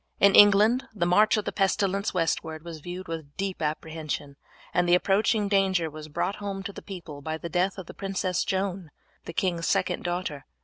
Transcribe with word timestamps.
In 0.19 0.33
England 0.33 0.87
the 0.95 1.05
march 1.05 1.37
of 1.37 1.45
the 1.45 1.51
pestilence 1.51 2.11
westward 2.11 2.65
was 2.65 2.79
viewed 2.79 3.07
with 3.07 3.37
deep 3.37 3.61
apprehension, 3.61 4.35
and 4.73 4.89
the 4.89 4.95
approaching 4.95 5.47
danger 5.47 5.91
was 5.91 6.07
brought 6.07 6.37
home 6.37 6.63
to 6.63 6.73
the 6.73 6.81
people 6.81 7.21
by 7.21 7.37
the 7.37 7.49
death 7.49 7.77
of 7.77 7.85
the 7.85 7.93
Princess 7.93 8.43
Joan, 8.43 8.89
the 9.25 9.33
king's 9.33 9.67
second 9.67 10.01
daughter. 10.03 10.47